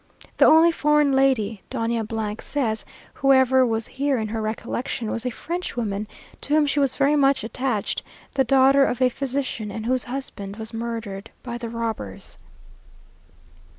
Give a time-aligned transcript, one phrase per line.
[0.37, 6.07] The only foreign lady, Doña says, whoever was here in her recollection, was a Frenchwoman,
[6.41, 8.01] to whom she was very much attached,
[8.33, 12.39] the daughter of a physician, and whose husband was murdered by the robbers.